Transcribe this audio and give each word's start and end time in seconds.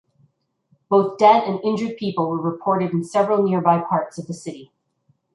Both 0.89 1.19
dead 1.19 1.43
and 1.43 1.59
injured 1.63 1.95
people 1.97 2.27
were 2.27 2.41
reported 2.41 2.91
in 2.91 3.03
several 3.03 3.43
nearby 3.43 3.77
parts 3.87 4.17
of 4.17 4.25
the 4.25 4.33
city. 4.33 4.71